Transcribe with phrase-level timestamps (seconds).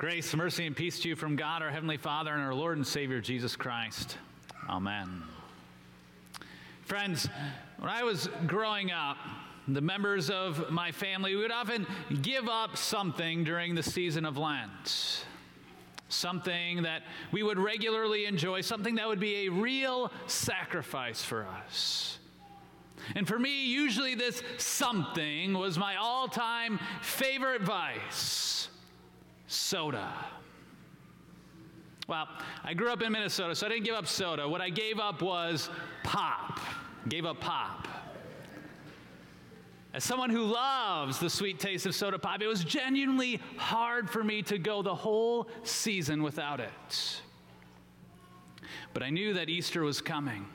[0.00, 2.86] Grace, mercy, and peace to you from God, our Heavenly Father, and our Lord and
[2.86, 4.16] Savior, Jesus Christ.
[4.66, 5.22] Amen.
[6.86, 7.28] Friends,
[7.78, 9.18] when I was growing up,
[9.68, 11.86] the members of my family would often
[12.22, 15.26] give up something during the season of Lent.
[16.08, 22.18] Something that we would regularly enjoy, something that would be a real sacrifice for us.
[23.14, 28.70] And for me, usually this something was my all time favorite vice
[29.50, 30.12] soda.
[32.08, 32.28] Well,
[32.64, 34.48] I grew up in Minnesota, so I didn't give up soda.
[34.48, 35.70] What I gave up was
[36.02, 36.60] pop.
[37.08, 37.88] Gave up pop.
[39.92, 44.22] As someone who loves the sweet taste of soda pop, it was genuinely hard for
[44.22, 47.20] me to go the whole season without it.
[48.92, 50.46] But I knew that Easter was coming.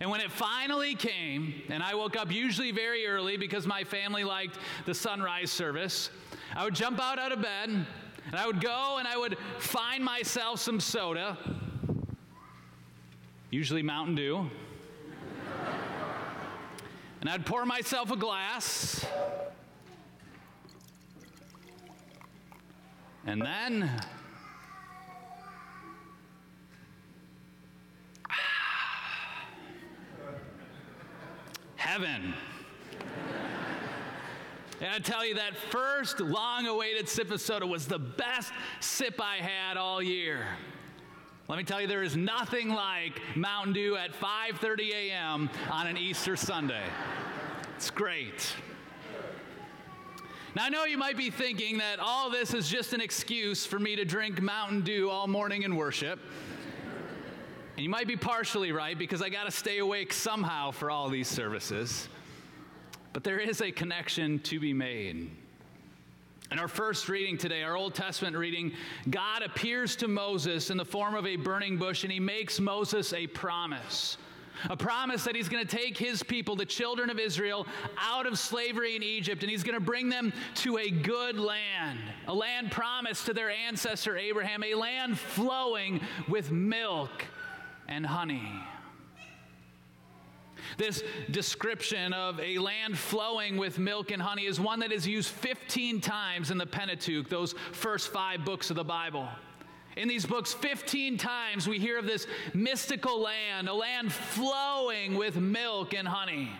[0.00, 4.24] And when it finally came, and I woke up usually very early because my family
[4.24, 6.10] liked the sunrise service,
[6.56, 7.86] I would jump out out of bed and
[8.36, 11.36] I would go and I would find myself some soda,
[13.50, 14.48] usually Mountain Dew.
[17.20, 19.04] and I'd pour myself a glass.
[23.26, 23.90] And then
[31.76, 32.34] heaven.
[34.84, 39.18] And I tell you, that first long awaited sip of soda was the best sip
[39.18, 40.46] I had all year.
[41.48, 45.48] Let me tell you, there is nothing like Mountain Dew at 5:30 a.m.
[45.70, 46.84] on an Easter Sunday.
[47.76, 48.54] It's great.
[50.54, 53.78] Now, I know you might be thinking that all this is just an excuse for
[53.78, 56.20] me to drink Mountain Dew all morning in worship.
[57.76, 61.08] And you might be partially right because I got to stay awake somehow for all
[61.08, 62.10] these services.
[63.14, 65.30] But there is a connection to be made.
[66.50, 68.72] In our first reading today, our Old Testament reading,
[69.08, 73.12] God appears to Moses in the form of a burning bush and he makes Moses
[73.12, 74.18] a promise.
[74.68, 78.36] A promise that he's going to take his people, the children of Israel, out of
[78.36, 82.72] slavery in Egypt and he's going to bring them to a good land, a land
[82.72, 87.24] promised to their ancestor Abraham, a land flowing with milk
[87.86, 88.60] and honey.
[90.76, 95.30] This description of a land flowing with milk and honey is one that is used
[95.30, 99.28] 15 times in the Pentateuch, those first five books of the Bible.
[99.96, 105.36] In these books, 15 times we hear of this mystical land, a land flowing with
[105.36, 106.50] milk and honey.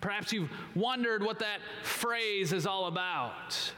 [0.00, 3.72] Perhaps you've wondered what that phrase is all about.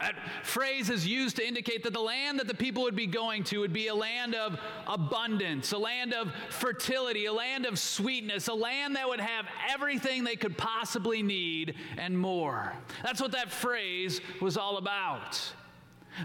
[0.00, 3.44] That phrase is used to indicate that the land that the people would be going
[3.44, 8.48] to would be a land of abundance, a land of fertility, a land of sweetness,
[8.48, 12.72] a land that would have everything they could possibly need and more.
[13.02, 15.40] That's what that phrase was all about.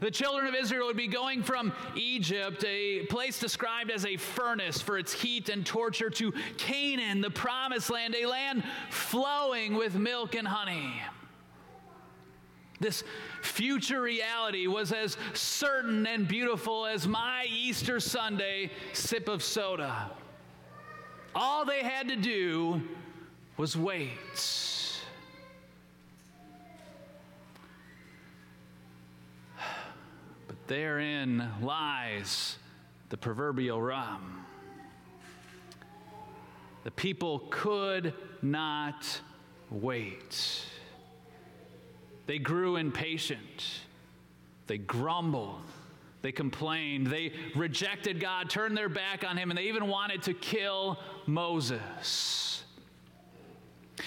[0.01, 4.79] The children of Israel would be going from Egypt, a place described as a furnace
[4.79, 10.35] for its heat and torture, to Canaan, the promised land, a land flowing with milk
[10.35, 10.93] and honey.
[12.79, 13.03] This
[13.41, 20.11] future reality was as certain and beautiful as my Easter Sunday sip of soda.
[21.35, 22.81] All they had to do
[23.57, 24.09] was wait.
[30.47, 32.57] But therein lies
[33.09, 34.45] the proverbial rum.
[36.85, 39.19] The people could not
[39.69, 40.63] wait.
[42.29, 43.79] They grew impatient.
[44.67, 45.63] They grumbled.
[46.21, 47.07] They complained.
[47.07, 52.63] They rejected God, turned their back on Him, and they even wanted to kill Moses.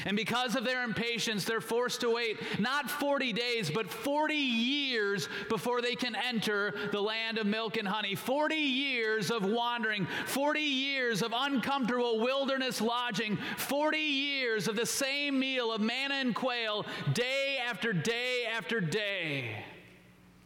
[0.07, 5.29] And because of their impatience, they're forced to wait not 40 days, but 40 years
[5.49, 8.15] before they can enter the land of milk and honey.
[8.15, 15.39] 40 years of wandering, 40 years of uncomfortable wilderness lodging, 40 years of the same
[15.39, 19.65] meal of manna and quail day after day after day.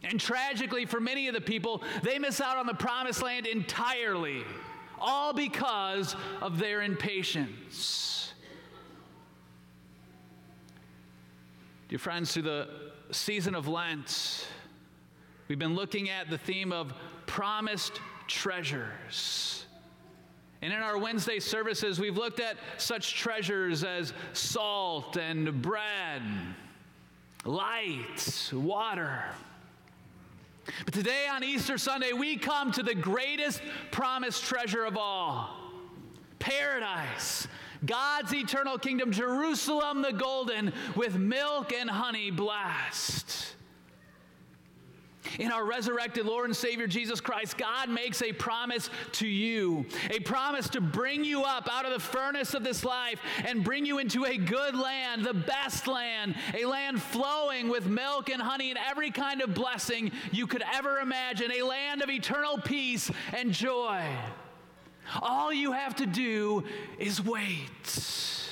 [0.04, 4.44] And tragically, for many of the people, they miss out on the promised land entirely,
[5.00, 8.32] all because of their impatience.
[11.88, 12.68] Dear friends, through the
[13.10, 14.46] season of Lent,
[15.48, 16.94] we've been looking at the theme of
[17.26, 19.66] promised treasures.
[20.62, 26.22] And in our Wednesday services, we've looked at such treasures as salt and bread,
[27.46, 29.24] light, water.
[30.84, 35.50] But today on Easter Sunday, we come to the greatest promised treasure of all
[36.38, 37.48] paradise
[37.84, 43.55] God's eternal kingdom, Jerusalem the golden, with milk and honey blessed.
[45.38, 50.20] In our resurrected Lord and Savior Jesus Christ, God makes a promise to you, a
[50.20, 53.98] promise to bring you up out of the furnace of this life and bring you
[53.98, 58.78] into a good land, the best land, a land flowing with milk and honey and
[58.88, 64.04] every kind of blessing you could ever imagine, a land of eternal peace and joy.
[65.22, 66.64] All you have to do
[66.98, 68.50] is wait.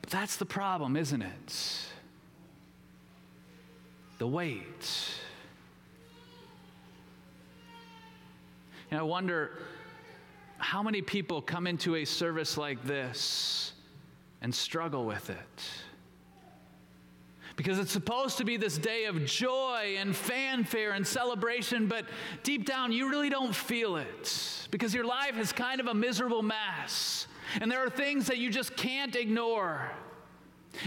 [0.00, 1.91] But that's the problem, isn't it?
[4.22, 4.88] The wait.
[8.92, 9.58] And I wonder
[10.58, 13.72] how many people come into a service like this
[14.40, 15.62] and struggle with it.
[17.56, 22.04] Because it's supposed to be this day of joy and fanfare and celebration, but
[22.44, 26.42] deep down you really don't feel it because your life is kind of a miserable
[26.42, 27.26] mess.
[27.60, 29.90] And there are things that you just can't ignore.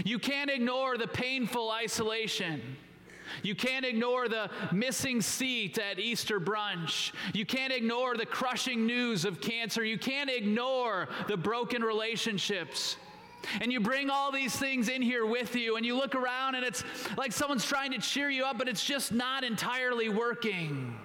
[0.06, 2.78] You can't ignore the painful isolation.
[3.42, 7.12] You can't ignore the missing seat at Easter brunch.
[7.32, 9.84] You can't ignore the crushing news of cancer.
[9.84, 12.96] You can't ignore the broken relationships.
[13.60, 16.64] And you bring all these things in here with you, and you look around, and
[16.64, 16.82] it's
[17.16, 20.98] like someone's trying to cheer you up, but it's just not entirely working.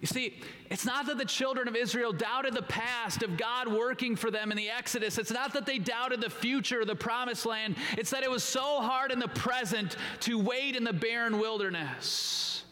[0.00, 0.40] You see,
[0.70, 4.52] it's not that the children of Israel doubted the past of God working for them
[4.52, 5.18] in the Exodus.
[5.18, 7.74] It's not that they doubted the future, of the promised land.
[7.96, 12.64] It's that it was so hard in the present to wait in the barren wilderness.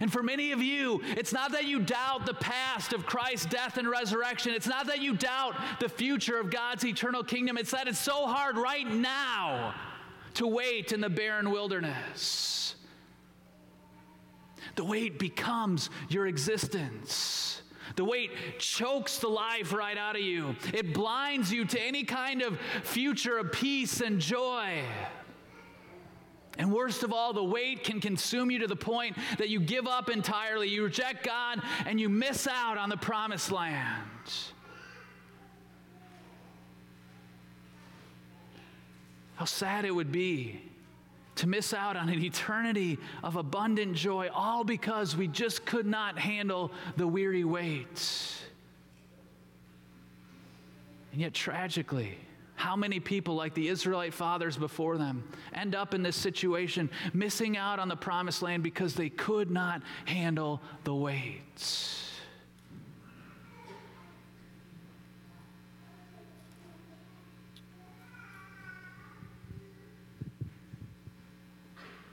[0.00, 3.76] And for many of you, it's not that you doubt the past of Christ's death
[3.76, 4.52] and resurrection.
[4.54, 7.56] It's not that you doubt the future of God's eternal kingdom.
[7.56, 9.74] It's that it's so hard right now
[10.34, 12.76] to wait in the barren wilderness.
[14.80, 17.60] The weight becomes your existence.
[17.96, 20.56] The weight chokes the life right out of you.
[20.72, 24.80] It blinds you to any kind of future of peace and joy.
[26.56, 29.86] And worst of all, the weight can consume you to the point that you give
[29.86, 30.68] up entirely.
[30.70, 34.32] You reject God and you miss out on the promised land.
[39.34, 40.69] How sad it would be
[41.40, 46.18] to miss out on an eternity of abundant joy, all because we just could not
[46.18, 48.36] handle the weary weight.
[51.12, 52.18] And yet, tragically,
[52.56, 57.56] how many people, like the Israelite fathers before them, end up in this situation, missing
[57.56, 62.09] out on the promised land because they could not handle the weight?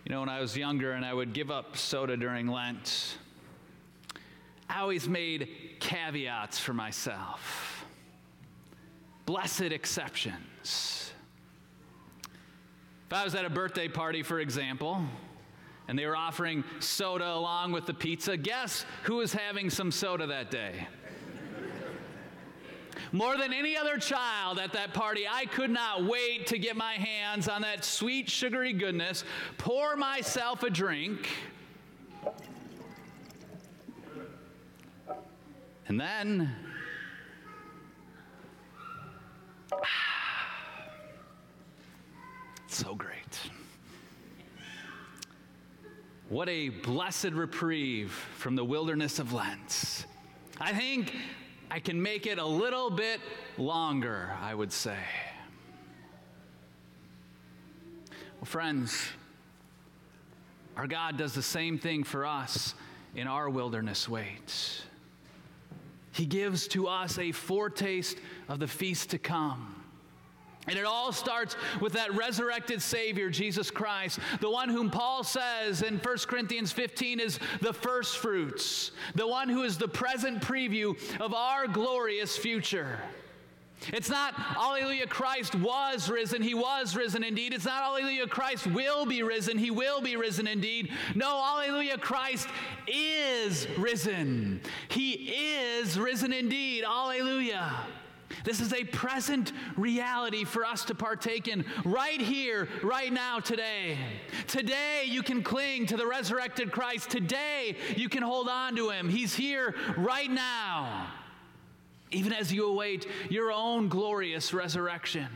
[0.07, 3.17] You know, when I was younger and I would give up soda during Lent,
[4.69, 5.49] I always made
[5.81, 7.85] caveats for myself.
[9.25, 11.11] Blessed exceptions.
[12.23, 15.03] If I was at a birthday party, for example,
[15.89, 20.25] and they were offering soda along with the pizza, guess who was having some soda
[20.27, 20.87] that day?
[23.11, 26.93] More than any other child at that party, I could not wait to get my
[26.93, 29.23] hands on that sweet, sugary goodness,
[29.57, 31.29] pour myself a drink,
[35.87, 36.53] and then.
[42.67, 43.39] so great.
[46.29, 50.05] What a blessed reprieve from the wilderness of Lent.
[50.59, 51.13] I think
[51.69, 53.19] I can make it a little bit
[53.57, 54.97] longer, I would say.
[58.37, 59.07] Well, friends,
[60.75, 62.75] our God does the same thing for us
[63.15, 64.83] in our wilderness wait.
[66.11, 69.75] He gives to us a foretaste of the feast to come.
[70.67, 75.81] And it all starts with that resurrected Savior, Jesus Christ, the one whom Paul says
[75.81, 80.97] in 1 Corinthians 15 is the first fruits, the one who is the present preview
[81.21, 82.99] of our glorious future.
[83.93, 86.41] It's not, Alleluia, Christ was risen.
[86.41, 87.53] He was risen indeed.
[87.53, 89.57] It's not, Alleluia, Christ will be risen.
[89.57, 90.91] He will be risen indeed.
[91.15, 92.47] No, Alleluia, Christ
[92.87, 94.61] is risen.
[94.89, 96.83] He is risen indeed.
[96.83, 97.86] Alleluia.
[98.47, 103.97] This is a present reality for us to partake in right here, right now, today.
[104.47, 107.09] Today, you can cling to the resurrected Christ.
[107.09, 109.09] Today, you can hold on to him.
[109.09, 111.07] He's here right now,
[112.09, 115.27] even as you await your own glorious resurrection.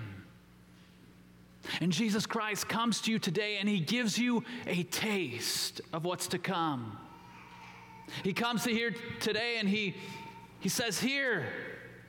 [1.81, 6.27] And Jesus Christ comes to you today and he gives you a taste of what's
[6.27, 6.97] to come.
[8.23, 9.97] He comes to here today and he,
[10.61, 11.45] he says, Here,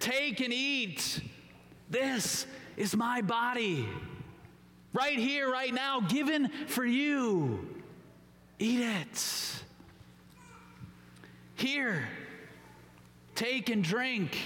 [0.03, 1.21] Take and eat.
[1.89, 2.45] This
[2.77, 3.87] is my body.
[4.93, 7.69] right here, right now, given for you.
[8.59, 9.63] Eat it.
[11.55, 12.09] Here,
[13.37, 14.37] take and drink.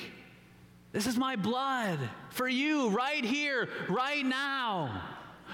[0.93, 1.99] This is my blood
[2.29, 5.03] for you, right here, right now.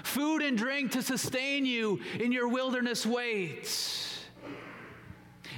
[0.03, 4.19] Food and drink to sustain you in your wilderness waits.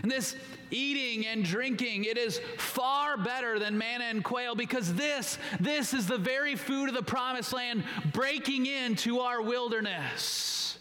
[0.03, 0.37] And this
[0.75, 6.07] eating and drinking, it is far better than manna and quail because this, this is
[6.07, 10.79] the very food of the promised land breaking into our wilderness.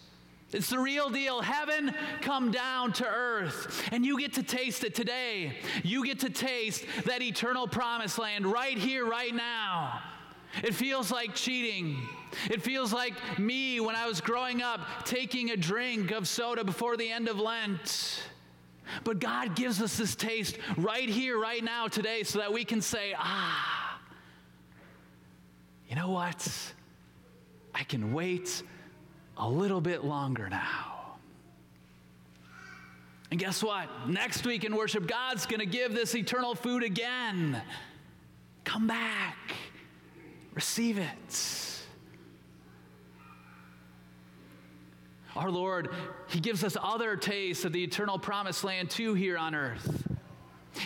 [0.52, 1.42] It's the real deal.
[1.42, 5.58] Heaven come down to earth, and you get to taste it today.
[5.84, 10.02] You get to taste that eternal promised land right here, right now.
[10.64, 11.98] It feels like cheating.
[12.52, 16.98] It feels like me when I was growing up taking a drink of soda before
[16.98, 18.22] the end of Lent.
[19.04, 22.82] But God gives us this taste right here, right now, today, so that we can
[22.82, 24.00] say, ah,
[25.90, 26.74] you know what?
[27.74, 28.64] I can wait
[29.38, 31.18] a little bit longer now.
[33.32, 33.90] And guess what?
[34.08, 37.62] Next week in worship, God's going to give this eternal food again.
[38.64, 39.56] Come back,
[40.54, 41.73] receive it.
[45.36, 45.90] Our Lord,
[46.28, 50.08] He gives us other tastes of the eternal promised land too here on earth.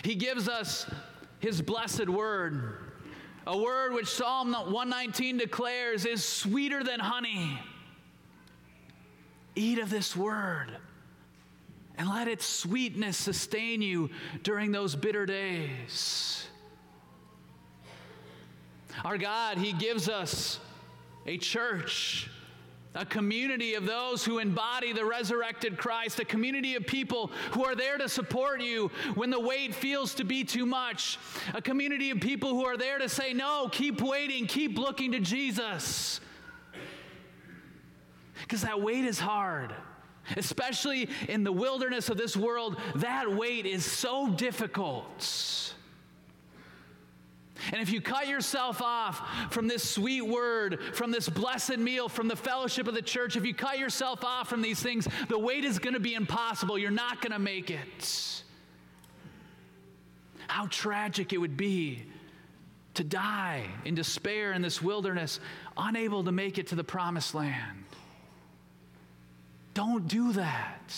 [0.04, 0.90] He gives us
[1.38, 2.78] His blessed word,
[3.46, 7.58] a word which Psalm 119 declares is sweeter than honey.
[9.54, 10.76] Eat of this word
[11.98, 14.08] and let its sweetness sustain you
[14.44, 16.46] during those bitter days.
[19.04, 20.60] Our God, He gives us
[21.26, 22.30] a church
[22.98, 27.76] a community of those who embody the resurrected Christ, a community of people who are
[27.76, 31.16] there to support you when the weight feels to be too much,
[31.54, 35.20] a community of people who are there to say, No, keep waiting, keep looking to
[35.20, 36.20] Jesus.
[38.42, 39.72] Because that weight is hard.
[40.36, 45.74] Especially in the wilderness of this world, that weight is so difficult.
[47.72, 52.28] And if you cut yourself off from this sweet word, from this blessed meal, from
[52.28, 55.64] the fellowship of the church, if you cut yourself off from these things, the weight
[55.64, 56.78] is going to be impossible.
[56.78, 58.42] You're not going to make it.
[60.46, 62.04] How tragic it would be
[62.94, 65.38] to die in despair in this wilderness,
[65.76, 67.84] unable to make it to the promised land.
[69.74, 70.92] Don't do that.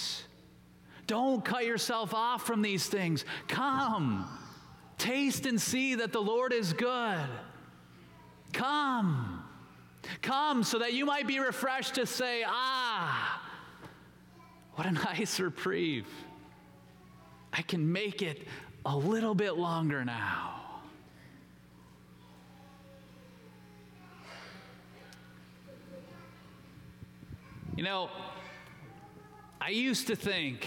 [1.06, 3.26] Don't cut yourself off from these things.
[3.48, 4.26] Come.
[5.00, 7.26] Taste and see that the Lord is good.
[8.52, 9.42] Come.
[10.20, 13.42] Come so that you might be refreshed to say, Ah,
[14.74, 16.06] what a nice reprieve.
[17.50, 18.46] I can make it
[18.84, 20.60] a little bit longer now.
[27.74, 28.10] You know,
[29.62, 30.66] I used to think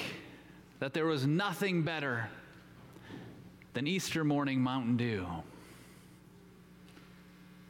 [0.79, 2.29] that there was nothing better
[3.73, 5.25] than Easter morning Mountain Dew.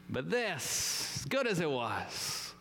[0.09, 2.53] But this, good as it was,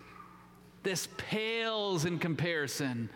[0.82, 3.10] this pales in comparison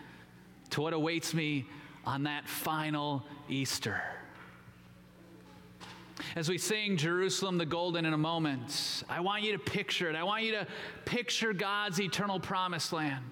[0.71, 1.67] to what awaits me
[2.05, 4.03] on that final Easter.
[6.35, 10.17] As we sing Jerusalem the Golden in a moment, I want you to picture it.
[10.17, 10.67] I want you to
[11.05, 13.25] picture God's eternal promised land.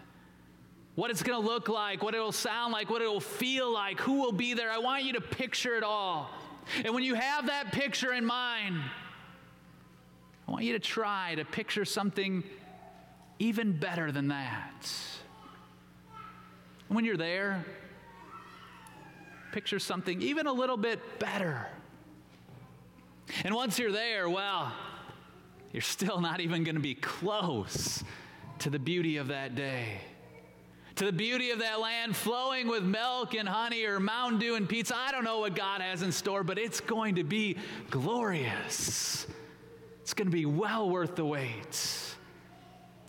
[0.94, 4.20] What it's going to look like, what it'll sound like, what it'll feel like, who
[4.20, 4.70] will be there.
[4.70, 6.30] I want you to picture it all.
[6.84, 8.80] And when you have that picture in mind,
[10.46, 12.44] I want you to try to picture something
[13.38, 14.90] even better than that.
[16.88, 17.64] When you're there,
[19.52, 21.66] picture something even a little bit better.
[23.42, 24.72] And once you're there, well,
[25.72, 28.04] you're still not even going to be close
[28.60, 30.00] to the beauty of that day
[30.96, 34.68] to the beauty of that land flowing with milk and honey or Mountain Dew and
[34.68, 34.96] pizza.
[34.96, 37.56] I don't know what God has in store, but it's going to be
[37.90, 39.26] glorious.
[40.02, 42.14] It's going to be well worth the wait.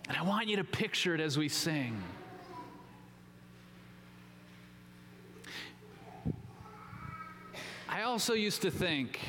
[0.08, 2.02] And I want you to picture it as we sing.
[7.88, 9.20] I also used to think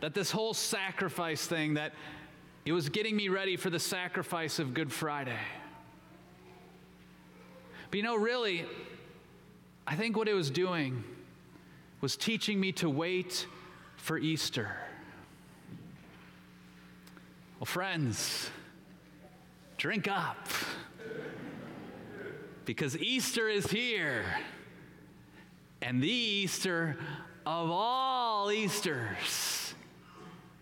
[0.00, 1.92] that this whole sacrifice thing that
[2.64, 5.38] it was getting me ready for the sacrifice of Good Friday.
[7.90, 8.64] But you know, really,
[9.86, 11.02] I think what it was doing
[12.00, 13.46] was teaching me to wait
[13.96, 14.76] for Easter.
[17.58, 18.48] Well, friends,
[19.76, 20.48] drink up.
[22.64, 24.24] Because Easter is here.
[25.82, 26.96] And the Easter
[27.44, 29.74] of all Easters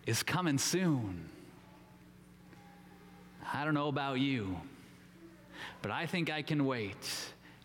[0.06, 1.28] is coming soon.
[3.52, 4.56] I don't know about you.
[5.82, 6.96] But I think I can wait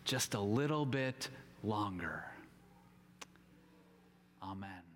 [0.05, 1.29] just a little bit
[1.63, 2.23] longer.
[4.41, 4.92] Amen.